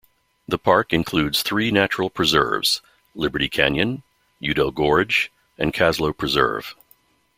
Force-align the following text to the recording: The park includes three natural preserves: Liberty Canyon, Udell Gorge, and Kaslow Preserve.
The 0.47 0.57
park 0.57 0.93
includes 0.93 1.43
three 1.43 1.69
natural 1.69 2.09
preserves: 2.09 2.81
Liberty 3.13 3.47
Canyon, 3.47 4.01
Udell 4.41 4.71
Gorge, 4.71 5.31
and 5.59 5.71
Kaslow 5.75 6.11
Preserve. 6.11 6.75